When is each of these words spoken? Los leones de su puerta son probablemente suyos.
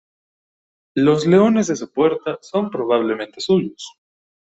Los 0.95 1.27
leones 1.27 1.67
de 1.67 1.75
su 1.75 1.91
puerta 1.93 2.39
son 2.41 2.71
probablemente 2.71 3.39
suyos. 3.39 3.99